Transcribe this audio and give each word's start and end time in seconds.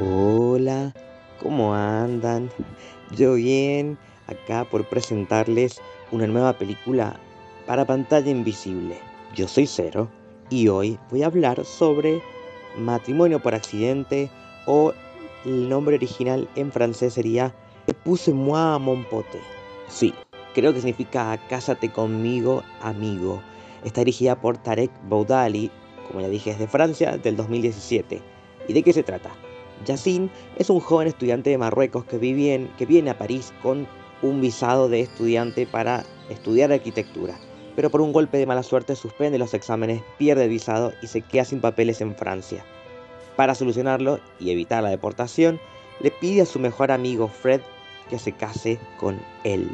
Hola, 0.00 0.94
¿cómo 1.42 1.74
andan? 1.74 2.50
Yo 3.10 3.34
bien, 3.34 3.98
acá 4.28 4.64
por 4.64 4.88
presentarles 4.88 5.80
una 6.12 6.28
nueva 6.28 6.52
película 6.52 7.18
para 7.66 7.84
pantalla 7.84 8.30
invisible. 8.30 8.96
Yo 9.34 9.48
soy 9.48 9.66
Cero 9.66 10.08
y 10.50 10.68
hoy 10.68 11.00
voy 11.10 11.24
a 11.24 11.26
hablar 11.26 11.64
sobre 11.64 12.22
Matrimonio 12.76 13.40
por 13.40 13.56
accidente 13.56 14.30
o 14.66 14.92
el 15.44 15.68
nombre 15.68 15.96
original 15.96 16.48
en 16.54 16.70
francés 16.70 17.14
sería 17.14 17.52
Épouse-moi 17.88 18.76
à 18.76 18.78
mon 18.78 19.02
pote. 19.02 19.40
Sí, 19.88 20.14
creo 20.54 20.72
que 20.72 20.78
significa 20.78 21.36
Cásate 21.48 21.90
conmigo, 21.90 22.62
amigo. 22.82 23.42
Está 23.82 24.02
dirigida 24.02 24.40
por 24.40 24.58
Tarek 24.58 24.92
Boudali, 25.08 25.72
como 26.06 26.20
ya 26.20 26.28
dije, 26.28 26.50
es 26.52 26.60
de 26.60 26.68
Francia, 26.68 27.18
del 27.18 27.34
2017. 27.34 28.22
¿Y 28.68 28.72
de 28.72 28.82
qué 28.84 28.92
se 28.92 29.02
trata? 29.02 29.47
Yacine 29.84 30.30
es 30.56 30.70
un 30.70 30.80
joven 30.80 31.08
estudiante 31.08 31.50
de 31.50 31.58
Marruecos 31.58 32.04
que, 32.04 32.18
que 32.76 32.86
viene 32.86 33.10
a 33.10 33.18
París 33.18 33.52
con 33.62 33.86
un 34.22 34.40
visado 34.40 34.88
de 34.88 35.00
estudiante 35.00 35.66
para 35.66 36.04
estudiar 36.28 36.72
arquitectura, 36.72 37.38
pero 37.76 37.90
por 37.90 38.00
un 38.00 38.12
golpe 38.12 38.38
de 38.38 38.46
mala 38.46 38.62
suerte 38.62 38.96
suspende 38.96 39.38
los 39.38 39.54
exámenes, 39.54 40.02
pierde 40.18 40.44
el 40.44 40.50
visado 40.50 40.92
y 41.00 41.06
se 41.06 41.22
queda 41.22 41.44
sin 41.44 41.60
papeles 41.60 42.00
en 42.00 42.16
Francia. 42.16 42.64
Para 43.36 43.54
solucionarlo 43.54 44.18
y 44.40 44.50
evitar 44.50 44.82
la 44.82 44.90
deportación, 44.90 45.60
le 46.00 46.10
pide 46.10 46.42
a 46.42 46.46
su 46.46 46.58
mejor 46.58 46.90
amigo 46.90 47.28
Fred 47.28 47.60
que 48.10 48.18
se 48.18 48.32
case 48.32 48.78
con 48.98 49.20
él. 49.44 49.70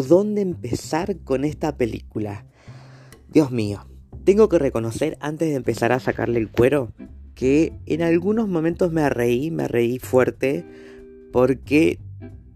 ¿Por 0.00 0.08
dónde 0.08 0.40
empezar 0.40 1.18
con 1.24 1.44
esta 1.44 1.76
película? 1.76 2.46
Dios 3.28 3.50
mío, 3.50 3.86
tengo 4.24 4.48
que 4.48 4.58
reconocer 4.58 5.18
antes 5.20 5.50
de 5.50 5.56
empezar 5.56 5.92
a 5.92 6.00
sacarle 6.00 6.40
el 6.40 6.50
cuero 6.50 6.94
que 7.34 7.74
en 7.84 8.00
algunos 8.00 8.48
momentos 8.48 8.92
me 8.92 9.10
reí, 9.10 9.50
me 9.50 9.68
reí 9.68 9.98
fuerte 9.98 10.64
porque 11.34 11.98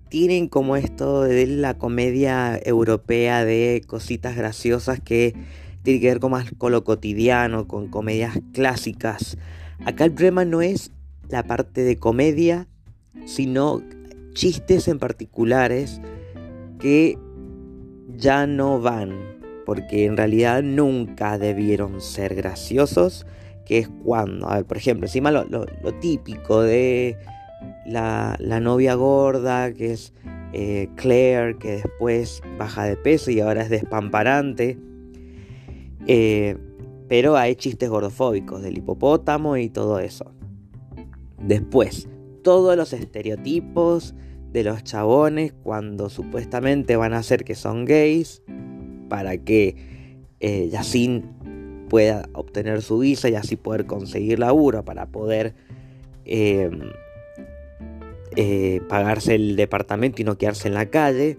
tienen 0.09 0.49
como 0.49 0.75
esto 0.75 1.21
de 1.21 1.47
la 1.47 1.77
comedia 1.77 2.59
europea 2.65 3.45
de 3.45 3.83
cositas 3.87 4.37
graciosas 4.37 5.01
que 5.01 5.35
tiene 5.83 6.01
que 6.01 6.07
ver 6.07 6.21
con 6.21 6.31
más 6.31 6.51
con 6.57 6.73
lo 6.73 6.83
cotidiano, 6.83 7.69
con 7.69 7.89
comedias 7.89 8.39
clásicas. 8.55 9.37
Acá 9.85 10.07
el 10.07 10.13
problema 10.13 10.47
no 10.47 10.63
es 10.63 10.93
la 11.29 11.43
parte 11.43 11.83
de 11.83 11.99
comedia, 11.99 12.69
sino 13.27 13.83
chistes 14.33 14.89
en 14.89 14.99
particulares 14.99 16.01
que 16.79 17.19
ya 18.17 18.47
no 18.47 18.81
van, 18.81 19.39
porque 19.65 20.05
en 20.05 20.17
realidad 20.17 20.63
nunca 20.63 21.39
debieron 21.39 22.01
ser 22.01 22.35
graciosos, 22.35 23.27
que 23.65 23.79
es 23.79 23.89
cuando, 24.05 24.49
a 24.49 24.57
ver, 24.57 24.65
por 24.67 24.77
ejemplo, 24.77 25.07
encima 25.07 25.31
lo, 25.31 25.67
típico 26.01 26.63
de 26.63 27.17
la, 27.87 28.37
novia 28.61 28.95
gorda, 28.95 29.73
que 29.73 29.93
es 29.93 30.13
eh, 30.53 30.89
Claire, 30.97 31.57
que 31.59 31.77
después 31.77 32.43
baja 32.59 32.85
de 32.85 32.97
peso 32.97 33.31
y 33.31 33.41
ahora 33.41 33.63
es 33.63 33.71
despamparante. 33.71 34.79
Eh, 36.07 36.57
pero 37.09 37.37
hay 37.37 37.55
chistes 37.55 37.89
gordofóbicos 37.89 38.63
del 38.63 38.79
hipopótamo 38.79 39.57
y 39.57 39.69
todo 39.69 39.99
eso. 39.99 40.33
Después, 41.39 42.09
todos 42.43 42.77
los 42.77 42.93
estereotipos 42.93 44.15
de 44.55 44.63
los 44.63 44.85
chabones 44.85 45.53
cuando 45.65 46.09
supuestamente 46.09 46.95
van 46.95 47.13
a 47.13 47.19
hacer 47.19 47.43
que 47.43 47.57
son 47.57 47.85
gays 47.85 48.41
para 49.09 49.37
que 49.37 49.75
eh, 50.39 50.71
pueda 51.89 52.29
obtener 52.35 52.81
su 52.81 53.01
visa 53.01 53.29
y 53.29 53.35
así 53.35 53.57
poder 53.57 53.87
conseguir 53.87 54.39
laburo 54.39 54.85
para 54.85 55.07
poder 55.07 55.57
em, 56.25 56.83
eh, 58.37 58.81
pagarse 58.89 59.35
el 59.35 59.57
departamento 59.57 60.23
y 60.23 60.25
no 60.25 60.39
quedarse 60.39 60.69
en 60.69 60.75
la 60.75 60.87
calle. 60.87 61.37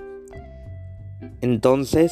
Entonces, 1.40 2.12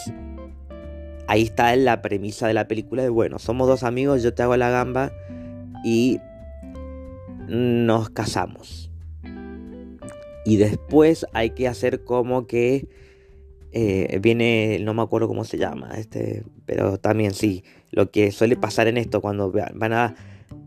ahí 1.28 1.44
está 1.44 1.75
la 1.75 2.02
premisa 2.02 2.47
de 2.47 2.53
la 2.53 2.69
película 2.69 3.03
de, 3.03 3.09
bueno, 3.09 3.40
somos 3.40 3.68
dos 3.68 3.84
amigos, 3.84 4.24
yo 4.24 4.34
te 4.34 4.42
hago 4.42 4.56
la 4.56 4.69
gamba 4.69 5.12
y 5.84 6.22
nos 7.50 8.09
casamos. 8.09 8.93
Y 10.46 10.58
después 10.58 11.26
hay 11.34 11.52
que 11.52 11.68
hacer 11.68 12.04
como 12.04 12.48
que 12.48 12.88
eh, 13.72 14.20
viene, 14.22 14.80
no 14.81 14.94
me 14.94 15.02
acuerdo 15.02 15.28
cómo 15.28 15.46
se 15.46 15.58
llama, 15.58 15.92
este, 15.98 16.44
pero 16.66 17.00
también 17.00 17.34
sí, 17.34 17.64
lo 17.92 18.12
que 18.12 18.31
suele 18.31 18.56
pasar 18.56 18.88
en 18.88 18.98
esto 18.98 19.20
cuando 19.20 19.52
van 19.52 19.94
a 19.94 20.16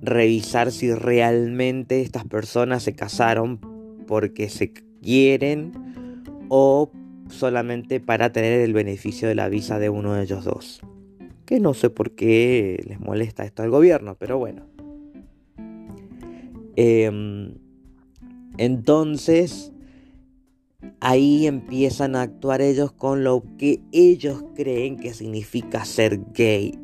revisar 0.02 0.72
si 0.72 0.92
realmente 0.92 2.00
estas 2.00 2.24
personas 2.24 2.82
se 2.82 2.94
casaron 2.94 3.60
porque 4.08 4.48
se 4.48 4.72
quieren 4.72 5.72
o 6.48 6.90
solamente 7.28 8.00
para 8.00 8.32
tener 8.32 8.60
el 8.60 8.72
beneficio 8.72 9.28
de 9.28 9.34
la 9.34 9.48
visa 9.48 9.78
de 9.78 9.88
uno 9.88 10.14
de 10.14 10.24
ellos 10.24 10.44
dos. 10.44 10.80
Que 11.44 11.60
no 11.60 11.74
sé 11.74 11.90
por 11.90 12.12
qué 12.12 12.82
les 12.88 12.98
molesta 12.98 13.44
esto 13.44 13.62
al 13.62 13.70
gobierno, 13.70 14.16
pero 14.18 14.38
bueno. 14.38 14.66
Eh, 16.74 17.52
entonces, 18.58 19.72
ahí 21.00 21.46
empiezan 21.46 22.16
a 22.16 22.22
actuar 22.22 22.62
ellos 22.62 22.92
con 22.92 23.24
lo 23.24 23.44
que 23.58 23.80
ellos 23.92 24.44
creen 24.54 24.96
que 24.96 25.14
significa 25.14 25.84
ser 25.84 26.20
gay. 26.32 26.78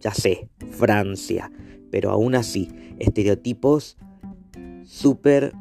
Ya 0.00 0.12
sé, 0.12 0.48
Francia, 0.70 1.50
pero 1.90 2.10
aún 2.10 2.34
así, 2.34 2.68
estereotipos 2.98 3.96
súper 4.84 5.52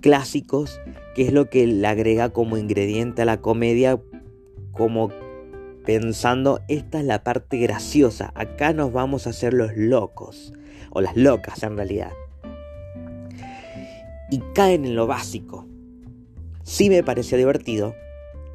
clásicos, 0.00 0.80
que 1.14 1.22
es 1.26 1.32
lo 1.32 1.48
que 1.48 1.66
le 1.66 1.86
agrega 1.86 2.30
como 2.30 2.56
ingrediente 2.56 3.22
a 3.22 3.26
la 3.26 3.40
comedia, 3.40 4.00
como 4.72 5.10
pensando, 5.84 6.60
esta 6.68 6.98
es 6.98 7.04
la 7.04 7.22
parte 7.22 7.58
graciosa, 7.58 8.32
acá 8.34 8.72
nos 8.72 8.92
vamos 8.92 9.26
a 9.26 9.30
hacer 9.30 9.52
los 9.52 9.76
locos, 9.76 10.52
o 10.90 11.00
las 11.00 11.16
locas 11.16 11.62
en 11.62 11.76
realidad 11.76 12.12
y 14.34 14.40
caen 14.52 14.84
en 14.84 14.96
lo 14.96 15.06
básico. 15.06 15.64
Sí 16.64 16.90
me 16.90 17.04
pareció 17.04 17.38
divertido 17.38 17.94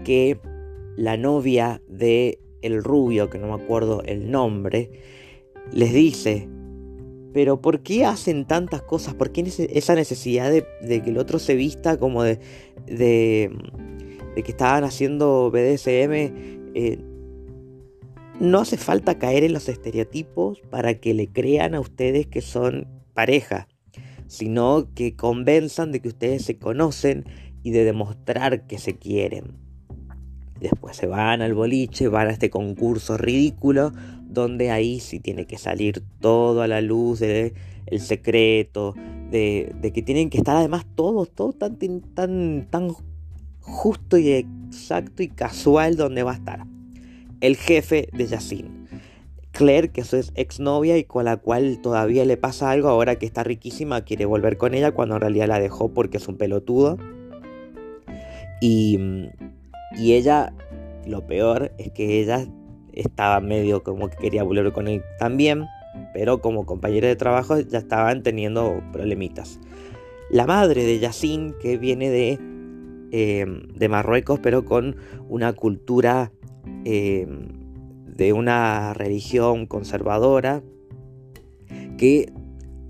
que 0.03 0.37
la 0.97 1.15
novia 1.15 1.81
de 1.87 2.37
el 2.61 2.83
rubio, 2.83 3.29
que 3.29 3.37
no 3.37 3.47
me 3.55 3.63
acuerdo 3.63 4.03
el 4.03 4.29
nombre, 4.29 4.91
les 5.71 5.93
dice, 5.93 6.49
pero 7.33 7.61
¿por 7.61 7.79
qué 7.79 8.03
hacen 8.03 8.45
tantas 8.45 8.81
cosas? 8.81 9.13
¿Por 9.13 9.31
qué 9.31 9.49
esa 9.71 9.95
necesidad 9.95 10.51
de, 10.51 10.65
que 11.01 11.09
el 11.09 11.17
otro 11.17 11.39
se 11.39 11.55
vista 11.55 11.97
como 11.97 12.23
de, 12.23 12.39
de, 12.85 13.49
que 14.35 14.51
estaban 14.51 14.83
haciendo 14.83 15.49
BDSM? 15.49 16.11
Eh, 16.75 16.99
no 18.41 18.59
hace 18.59 18.75
falta 18.75 19.17
caer 19.17 19.45
en 19.45 19.53
los 19.53 19.69
estereotipos 19.69 20.59
para 20.69 20.95
que 20.95 21.13
le 21.13 21.27
crean 21.27 21.73
a 21.73 21.79
ustedes 21.79 22.27
que 22.27 22.41
son 22.41 22.85
pareja 23.13 23.68
sino 24.29 24.93
que 24.93 25.15
convenzan 25.15 25.91
de 25.91 26.01
que 26.01 26.09
ustedes 26.09 26.45
se 26.45 26.59
conocen 26.59 27.25
y 27.63 27.71
de 27.71 27.83
demostrar 27.83 28.67
que 28.67 28.77
se 28.77 28.95
quieren. 28.95 29.57
Después 30.61 30.95
se 30.95 31.07
van 31.07 31.41
al 31.41 31.55
boliche, 31.55 32.07
van 32.09 32.27
a 32.27 32.31
este 32.31 32.51
concurso 32.51 33.17
ridículo, 33.17 33.91
donde 34.27 34.69
ahí 34.69 34.99
sí 34.99 35.19
tiene 35.19 35.47
que 35.47 35.57
salir 35.57 36.03
todo 36.19 36.61
a 36.61 36.67
la 36.67 36.79
luz 36.79 37.19
de 37.19 37.55
el 37.87 38.01
secreto, 38.01 38.93
de, 39.31 39.73
que 39.81 40.01
tienen 40.03 40.29
que 40.29 40.37
estar 40.37 40.55
además 40.55 40.85
todos, 40.93 41.31
todo 41.31 41.53
tan, 41.53 41.77
tan, 42.13 42.67
tan 42.69 42.89
justo 43.61 44.19
y 44.19 44.29
exacto 44.29 45.23
y 45.23 45.29
casual 45.29 45.95
donde 45.95 46.21
va 46.21 46.33
a 46.33 46.35
estar. 46.35 46.67
El 47.41 47.55
jefe 47.55 48.09
de 48.13 48.27
Yacine 48.27 48.78
Claire, 49.51 49.89
que 49.89 50.01
es 50.01 50.31
exnovia 50.35 50.97
y 50.97 51.03
con 51.03 51.25
la 51.25 51.37
cual 51.37 51.79
todavía 51.81 52.23
le 52.25 52.37
pasa 52.37 52.71
algo 52.71 52.89
ahora 52.89 53.17
que 53.17 53.25
está 53.25 53.43
riquísima, 53.43 54.01
quiere 54.01 54.25
volver 54.25 54.57
con 54.57 54.73
ella 54.73 54.91
cuando 54.91 55.15
en 55.15 55.21
realidad 55.21 55.47
la 55.47 55.59
dejó 55.59 55.93
porque 55.93 56.17
es 56.17 56.27
un 56.27 56.37
pelotudo. 56.37 56.97
Y, 58.61 58.99
y 59.97 60.13
ella, 60.13 60.53
lo 61.05 61.25
peor 61.25 61.71
es 61.77 61.91
que 61.91 62.21
ella 62.21 62.45
estaba 62.93 63.39
medio 63.39 63.83
como 63.83 64.09
que 64.09 64.17
quería 64.17 64.43
volver 64.43 64.71
con 64.71 64.87
él 64.87 65.01
también, 65.17 65.65
pero 66.13 66.41
como 66.41 66.65
compañera 66.65 67.07
de 67.07 67.15
trabajo 67.15 67.59
ya 67.59 67.79
estaban 67.79 68.23
teniendo 68.23 68.81
problemitas. 68.91 69.59
La 70.29 70.45
madre 70.45 70.83
de 70.83 70.99
Yacine, 70.99 71.53
que 71.59 71.77
viene 71.77 72.09
de, 72.09 72.39
eh, 73.11 73.45
de 73.73 73.89
Marruecos, 73.89 74.39
pero 74.41 74.63
con 74.63 74.95
una 75.27 75.53
cultura 75.53 76.31
eh, 76.85 77.27
de 78.19 78.33
una 78.33 78.93
religión 78.93 79.65
conservadora, 79.65 80.61
que 81.97 82.33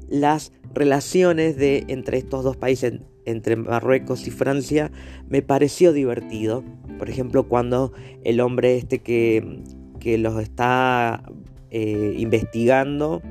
las 0.07 0.51
relaciones 0.73 1.55
de, 1.55 1.85
entre 1.87 2.17
estos 2.17 2.43
dos 2.43 2.57
países 2.57 2.99
entre 3.25 3.55
Marruecos 3.55 4.25
y 4.25 4.31
Francia 4.31 4.91
me 5.27 5.43
pareció 5.43 5.93
divertido. 5.93 6.63
Por 6.97 7.11
ejemplo, 7.11 7.47
cuando 7.47 7.93
el 8.23 8.41
hombre 8.41 8.75
este 8.75 9.03
que, 9.03 9.61
que 9.99 10.17
los 10.17 10.41
está 10.41 11.23
eh, 11.69 12.15
investigando, 12.17 13.21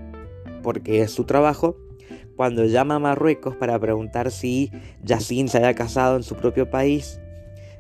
porque 0.63 1.03
es 1.03 1.11
su 1.11 1.25
trabajo, 1.25 1.77
cuando 2.37 2.65
llama 2.65 2.95
a 2.95 3.01
Marruecos 3.01 3.57
para 3.57 3.77
preguntar 3.81 4.31
si 4.31 4.71
Yacine 5.03 5.49
se 5.49 5.59
había 5.59 5.75
casado 5.75 6.17
en 6.17 6.23
su 6.23 6.37
propio 6.37 6.71
país, 6.71 7.21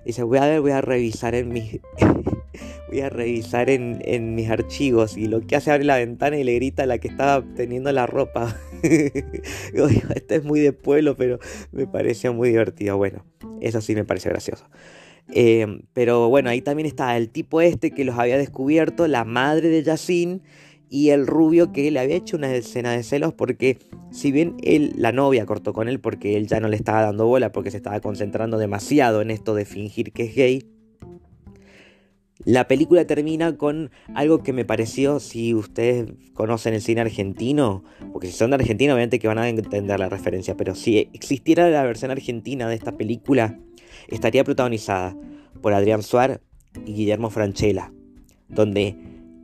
dice, 0.04 0.24
voy 0.24 0.38
a 0.38 0.46
ver, 0.46 0.60
voy 0.60 0.72
a 0.72 0.80
revisar 0.80 1.36
en 1.36 1.50
mis... 1.50 1.80
voy 2.88 3.00
a 3.00 3.08
revisar 3.08 3.70
en, 3.70 4.34
mis 4.34 4.48
archivos 4.50 5.16
y 5.16 5.26
lo 5.26 5.40
que 5.40 5.56
hace 5.56 5.70
abre 5.70 5.84
la 5.84 5.96
ventana 5.96 6.38
y 6.38 6.44
le 6.44 6.54
grita 6.54 6.84
a 6.84 6.86
la 6.86 6.98
que 6.98 7.08
estaba 7.08 7.44
teniendo 7.54 7.92
la 7.92 8.06
ropa. 8.06 8.56
este 8.82 10.36
es 10.36 10.44
muy 10.44 10.60
de 10.60 10.72
pueblo, 10.72 11.16
pero 11.16 11.38
me 11.72 11.86
pareció 11.86 12.32
muy 12.32 12.50
divertido. 12.50 12.96
Bueno, 12.96 13.24
eso 13.60 13.80
sí 13.80 13.94
me 13.94 14.04
parece 14.04 14.28
gracioso. 14.28 14.66
Eh, 15.34 15.82
pero 15.92 16.28
bueno, 16.28 16.48
ahí 16.48 16.62
también 16.62 16.86
está 16.86 17.16
el 17.16 17.28
tipo 17.28 17.60
este 17.60 17.90
que 17.90 18.04
los 18.04 18.18
había 18.18 18.38
descubierto, 18.38 19.06
la 19.08 19.24
madre 19.24 19.68
de 19.68 19.82
Yacine 19.82 20.40
y 20.90 21.10
el 21.10 21.26
rubio 21.26 21.72
que 21.72 21.90
le 21.90 22.00
había 22.00 22.16
hecho 22.16 22.36
una 22.36 22.54
escena 22.54 22.92
de 22.92 23.02
celos 23.02 23.34
porque 23.34 23.78
si 24.10 24.32
bien 24.32 24.56
él, 24.62 24.94
la 24.96 25.12
novia 25.12 25.44
cortó 25.44 25.72
con 25.72 25.88
él 25.88 26.00
porque 26.00 26.36
él 26.36 26.46
ya 26.46 26.60
no 26.60 26.68
le 26.68 26.76
estaba 26.76 27.02
dando 27.02 27.26
bola 27.26 27.52
porque 27.52 27.70
se 27.70 27.76
estaba 27.76 28.00
concentrando 28.00 28.56
demasiado 28.58 29.20
en 29.20 29.30
esto 29.30 29.54
de 29.54 29.64
fingir 29.64 30.12
que 30.12 30.24
es 30.24 30.34
gay, 30.34 30.66
la 32.48 32.66
película 32.66 33.06
termina 33.06 33.58
con 33.58 33.90
algo 34.14 34.42
que 34.42 34.54
me 34.54 34.64
pareció, 34.64 35.20
si 35.20 35.52
ustedes 35.52 36.10
conocen 36.32 36.72
el 36.72 36.80
cine 36.80 37.02
argentino, 37.02 37.84
porque 38.10 38.28
si 38.28 38.32
son 38.32 38.48
de 38.48 38.54
Argentina 38.54 38.94
obviamente 38.94 39.18
que 39.18 39.28
van 39.28 39.36
a 39.36 39.50
entender 39.50 40.00
la 40.00 40.08
referencia, 40.08 40.56
pero 40.56 40.74
si 40.74 41.10
existiera 41.12 41.68
la 41.68 41.82
versión 41.82 42.10
argentina 42.10 42.66
de 42.66 42.74
esta 42.74 42.96
película, 42.96 43.58
estaría 44.08 44.44
protagonizada 44.44 45.14
por 45.60 45.74
Adrián 45.74 46.02
Suárez 46.02 46.40
y 46.86 46.94
Guillermo 46.94 47.28
Franchella, 47.28 47.92
donde 48.48 48.96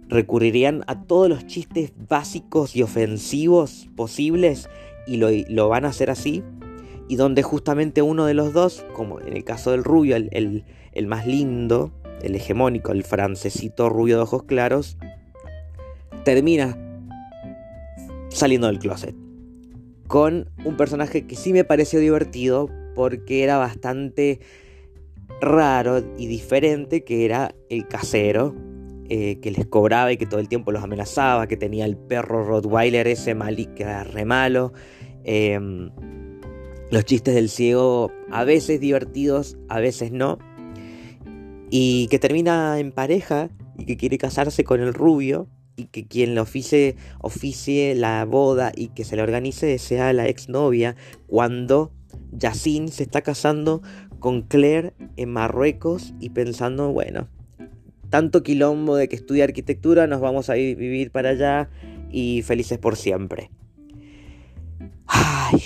recurrirían 0.08 0.82
a 0.86 1.02
todos 1.02 1.28
los 1.28 1.46
chistes 1.46 1.92
básicos 2.08 2.74
y 2.74 2.80
ofensivos 2.80 3.86
posibles 3.96 4.70
y 5.06 5.18
lo, 5.18 5.68
van 5.68 5.84
a 5.84 5.88
hacer 5.88 6.08
así, 6.08 6.42
y 7.10 7.16
donde 7.16 7.42
justamente 7.42 8.00
uno 8.00 8.24
de 8.24 8.32
los 8.32 8.54
dos, 8.54 8.86
como 8.94 9.20
en 9.20 9.36
el 9.36 9.44
caso 9.44 9.72
del 9.72 9.84
rubio, 9.84 10.16
el, 10.16 10.64
el 10.92 11.06
más 11.06 11.26
lindo, 11.26 11.92
el 12.24 12.34
hegemónico, 12.34 12.92
el 12.92 13.04
francesito 13.04 13.88
rubio 13.88 14.16
de 14.16 14.22
ojos 14.22 14.44
claros, 14.44 14.96
termina 16.24 16.78
saliendo 18.30 18.66
del 18.66 18.78
closet. 18.78 19.14
Con 20.06 20.50
un 20.64 20.76
personaje 20.76 21.26
que 21.26 21.36
sí 21.36 21.52
me 21.52 21.64
pareció 21.64 22.00
divertido 22.00 22.68
porque 22.94 23.42
era 23.42 23.58
bastante 23.58 24.40
raro 25.40 26.02
y 26.18 26.26
diferente, 26.26 27.04
que 27.04 27.24
era 27.24 27.54
el 27.68 27.86
casero, 27.88 28.54
eh, 29.08 29.38
que 29.40 29.50
les 29.50 29.66
cobraba 29.66 30.12
y 30.12 30.16
que 30.16 30.26
todo 30.26 30.40
el 30.40 30.48
tiempo 30.48 30.72
los 30.72 30.82
amenazaba, 30.82 31.46
que 31.46 31.56
tenía 31.56 31.84
el 31.84 31.96
perro 31.96 32.44
Rottweiler 32.44 33.06
ese 33.06 33.34
malí 33.34 33.66
que 33.66 33.82
era 33.82 34.04
re 34.04 34.24
malo. 34.24 34.72
Em, 35.24 35.90
los 36.90 37.04
chistes 37.04 37.34
del 37.34 37.48
ciego 37.48 38.10
a 38.30 38.44
veces 38.44 38.80
divertidos, 38.80 39.58
a 39.68 39.80
veces 39.80 40.12
no 40.12 40.38
y 41.76 42.06
que 42.06 42.20
termina 42.20 42.78
en 42.78 42.92
pareja 42.92 43.50
y 43.76 43.84
que 43.84 43.96
quiere 43.96 44.16
casarse 44.16 44.62
con 44.62 44.80
el 44.80 44.94
rubio 44.94 45.48
y 45.74 45.86
que 45.86 46.06
quien 46.06 46.36
le 46.36 46.40
oficie, 46.40 46.94
oficie 47.18 47.96
la 47.96 48.24
boda 48.26 48.70
y 48.76 48.90
que 48.90 49.02
se 49.02 49.16
le 49.16 49.22
organice 49.22 49.76
sea 49.78 50.12
la 50.12 50.28
exnovia 50.28 50.94
cuando 51.26 51.90
Yacine 52.30 52.92
se 52.92 53.02
está 53.02 53.22
casando 53.22 53.82
con 54.20 54.42
Claire 54.42 54.94
en 55.16 55.32
Marruecos 55.32 56.14
y 56.20 56.30
pensando, 56.30 56.92
bueno, 56.92 57.26
tanto 58.08 58.44
quilombo 58.44 58.94
de 58.94 59.08
que 59.08 59.16
estudia 59.16 59.42
arquitectura, 59.42 60.06
nos 60.06 60.20
vamos 60.20 60.50
a 60.50 60.56
ir 60.56 60.76
vivir 60.76 61.10
para 61.10 61.30
allá 61.30 61.70
y 62.08 62.42
felices 62.42 62.78
por 62.78 62.94
siempre. 62.94 63.50
Ay, 65.08 65.60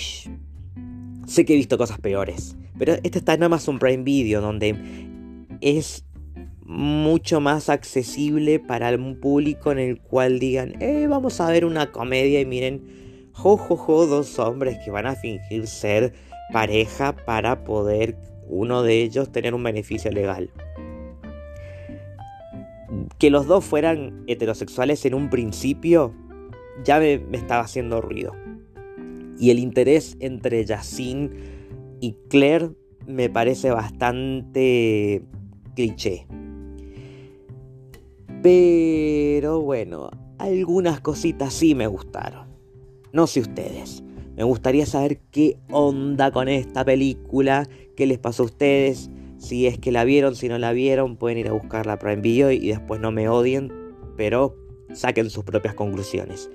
sé 1.27 1.45
que 1.45 1.53
he 1.53 1.55
visto 1.55 1.77
cosas 1.77 1.99
peores, 1.99 2.57
pero 2.79 2.93
este 3.03 3.19
está 3.19 3.35
en 3.35 3.43
Amazon 3.43 3.77
Prime 3.77 4.03
Video 4.03 4.41
donde 4.41 5.07
es 5.61 6.05
mucho 6.69 7.41
más 7.41 7.69
accesible 7.69 8.59
para 8.59 8.93
un 8.93 9.19
público 9.19 9.71
en 9.71 9.79
el 9.79 9.99
cual 9.99 10.37
digan, 10.39 10.81
eh, 10.81 11.07
vamos 11.07 11.41
a 11.41 11.49
ver 11.49 11.65
una 11.65 11.91
comedia 11.91 12.39
y 12.39 12.45
miren, 12.45 13.29
jo, 13.33 13.57
jo, 13.57 13.75
jo, 13.75 14.05
dos 14.05 14.37
hombres 14.37 14.77
que 14.85 14.91
van 14.91 15.07
a 15.07 15.15
fingir 15.15 15.65
ser 15.65 16.13
pareja 16.53 17.15
para 17.15 17.63
poder 17.63 18.17
uno 18.47 18.83
de 18.83 19.01
ellos 19.01 19.31
tener 19.31 19.55
un 19.55 19.63
beneficio 19.63 20.11
legal. 20.11 20.51
Que 23.17 23.31
los 23.31 23.47
dos 23.47 23.65
fueran 23.65 24.23
heterosexuales 24.27 25.03
en 25.05 25.15
un 25.15 25.29
principio 25.29 26.13
ya 26.83 26.99
me, 26.99 27.17
me 27.17 27.37
estaba 27.37 27.63
haciendo 27.63 27.99
ruido. 27.99 28.35
Y 29.39 29.51
el 29.51 29.57
interés 29.57 30.17
entre 30.19 30.63
Yacine 30.65 31.31
y 31.99 32.13
Claire 32.29 32.71
me 33.07 33.29
parece 33.29 33.71
bastante 33.71 35.23
cliché. 35.79 36.27
Pero 38.43 39.61
bueno, 39.61 40.09
algunas 40.37 40.99
cositas 40.99 41.53
sí 41.53 41.73
me 41.73 41.87
gustaron. 41.87 42.49
No 43.13 43.27
sé 43.27 43.39
ustedes. 43.39 44.03
Me 44.35 44.43
gustaría 44.43 44.85
saber 44.85 45.19
qué 45.31 45.57
onda 45.71 46.31
con 46.31 46.49
esta 46.49 46.83
película, 46.83 47.65
qué 47.95 48.07
les 48.07 48.19
pasó 48.19 48.43
a 48.43 48.47
ustedes, 48.47 49.09
si 49.37 49.67
es 49.67 49.77
que 49.79 49.93
la 49.93 50.03
vieron, 50.03 50.35
si 50.35 50.49
no 50.49 50.57
la 50.57 50.73
vieron, 50.73 51.15
pueden 51.15 51.37
ir 51.37 51.47
a 51.47 51.53
buscarla 51.53 51.97
para 51.97 52.11
envío 52.11 52.51
y 52.51 52.67
después 52.67 52.99
no 52.99 53.11
me 53.13 53.29
odien, 53.29 53.71
pero 54.17 54.57
saquen 54.93 55.29
sus 55.29 55.45
propias 55.45 55.75
conclusiones. 55.75 56.49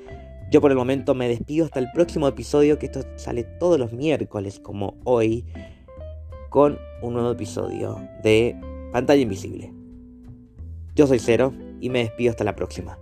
Yo 0.51 0.61
por 0.61 0.71
el 0.71 0.77
momento 0.77 1.15
me 1.15 1.29
despido 1.29 1.65
hasta 1.65 1.81
el 1.81 1.91
próximo 1.95 2.29
episodio, 2.29 2.79
que 2.79 2.87
esto 2.87 3.01
sale 3.17 3.45
todos 3.45 3.79
los 3.79 3.93
miércoles 3.93 4.61
como 4.61 4.99
hoy, 5.05 5.47
con 6.51 6.79
un 7.03 7.15
nuevo 7.15 7.33
episodio 7.33 8.07
de 8.23 8.55
Pantalla 8.95 9.23
Invisible. 9.23 9.75
Yo 10.95 11.09
soy 11.09 11.19
Cero 11.19 11.53
y 11.81 11.91
me 11.91 12.05
despido 12.05 12.31
hasta 12.31 12.45
la 12.45 12.55
próxima. 12.55 12.97